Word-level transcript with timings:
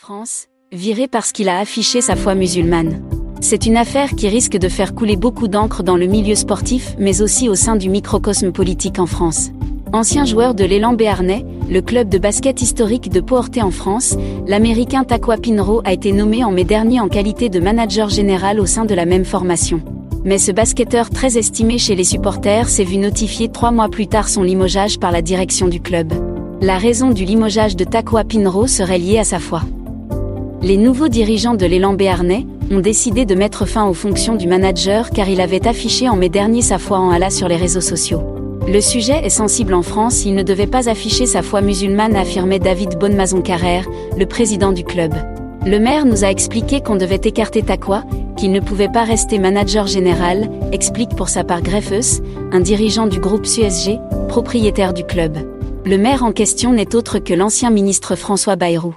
France, 0.00 0.46
viré 0.70 1.08
parce 1.08 1.32
qu'il 1.32 1.48
a 1.48 1.58
affiché 1.58 2.00
sa 2.00 2.14
foi 2.14 2.36
musulmane. 2.36 3.02
C'est 3.40 3.66
une 3.66 3.76
affaire 3.76 4.10
qui 4.10 4.28
risque 4.28 4.56
de 4.56 4.68
faire 4.68 4.94
couler 4.94 5.16
beaucoup 5.16 5.48
d'encre 5.48 5.82
dans 5.82 5.96
le 5.96 6.06
milieu 6.06 6.36
sportif, 6.36 6.94
mais 7.00 7.20
aussi 7.20 7.48
au 7.48 7.56
sein 7.56 7.74
du 7.74 7.88
microcosme 7.88 8.52
politique 8.52 9.00
en 9.00 9.06
France. 9.06 9.50
Ancien 9.92 10.24
joueur 10.24 10.54
de 10.54 10.64
l'élan 10.64 10.92
béarnais, 10.92 11.44
le 11.68 11.82
club 11.82 12.08
de 12.08 12.18
basket 12.18 12.62
historique 12.62 13.10
de 13.10 13.20
Porté 13.20 13.60
en 13.60 13.72
France, 13.72 14.16
l'américain 14.46 15.02
Takwa 15.02 15.36
Pinro 15.36 15.82
a 15.84 15.92
été 15.92 16.12
nommé 16.12 16.44
en 16.44 16.52
mai 16.52 16.62
dernier 16.62 17.00
en 17.00 17.08
qualité 17.08 17.48
de 17.48 17.58
manager 17.58 18.08
général 18.08 18.60
au 18.60 18.66
sein 18.66 18.84
de 18.84 18.94
la 18.94 19.04
même 19.04 19.24
formation. 19.24 19.82
Mais 20.24 20.38
ce 20.38 20.52
basketteur 20.52 21.10
très 21.10 21.36
estimé 21.36 21.76
chez 21.76 21.96
les 21.96 22.04
supporters 22.04 22.68
s'est 22.68 22.84
vu 22.84 22.98
notifier 22.98 23.48
trois 23.48 23.72
mois 23.72 23.88
plus 23.88 24.06
tard 24.06 24.28
son 24.28 24.44
limogeage 24.44 25.00
par 25.00 25.10
la 25.10 25.22
direction 25.22 25.66
du 25.66 25.80
club. 25.80 26.14
La 26.60 26.78
raison 26.78 27.10
du 27.10 27.24
limogeage 27.24 27.74
de 27.74 27.82
Takwa 27.84 28.22
Pinro 28.22 28.68
serait 28.68 28.98
liée 28.98 29.18
à 29.18 29.24
sa 29.24 29.40
foi. 29.40 29.62
Les 30.60 30.76
nouveaux 30.76 31.08
dirigeants 31.08 31.54
de 31.54 31.66
l'élan 31.66 31.94
béarnais 31.94 32.44
ont 32.72 32.80
décidé 32.80 33.24
de 33.24 33.36
mettre 33.36 33.64
fin 33.64 33.86
aux 33.86 33.94
fonctions 33.94 34.34
du 34.34 34.48
manager 34.48 35.10
car 35.10 35.28
il 35.28 35.40
avait 35.40 35.68
affiché 35.68 36.08
en 36.08 36.16
mai 36.16 36.28
dernier 36.28 36.62
sa 36.62 36.78
foi 36.78 36.98
en 36.98 37.10
Allah 37.10 37.30
sur 37.30 37.46
les 37.46 37.56
réseaux 37.56 37.80
sociaux. 37.80 38.22
Le 38.66 38.80
sujet 38.80 39.24
est 39.24 39.30
sensible 39.30 39.72
en 39.72 39.82
France, 39.82 40.24
il 40.24 40.34
ne 40.34 40.42
devait 40.42 40.66
pas 40.66 40.90
afficher 40.90 41.26
sa 41.26 41.42
foi 41.42 41.60
musulmane, 41.60 42.16
affirmait 42.16 42.58
David 42.58 42.98
Bonnemaison-Carrère, 42.98 43.86
le 44.18 44.26
président 44.26 44.72
du 44.72 44.82
club. 44.82 45.14
Le 45.64 45.78
maire 45.78 46.04
nous 46.04 46.24
a 46.24 46.28
expliqué 46.28 46.80
qu'on 46.80 46.96
devait 46.96 47.20
écarter 47.22 47.62
Takwa, 47.62 48.04
qu'il 48.36 48.50
ne 48.50 48.60
pouvait 48.60 48.90
pas 48.92 49.04
rester 49.04 49.38
manager 49.38 49.86
général, 49.86 50.50
explique 50.72 51.14
pour 51.16 51.28
sa 51.28 51.44
part 51.44 51.62
Greffeus, 51.62 52.20
un 52.52 52.60
dirigeant 52.60 53.06
du 53.06 53.20
groupe 53.20 53.46
CSG, 53.46 53.98
propriétaire 54.28 54.92
du 54.92 55.04
club. 55.04 55.38
Le 55.86 55.98
maire 55.98 56.24
en 56.24 56.32
question 56.32 56.72
n'est 56.72 56.96
autre 56.96 57.20
que 57.20 57.32
l'ancien 57.32 57.70
ministre 57.70 58.16
François 58.16 58.56
Bayrou. 58.56 58.94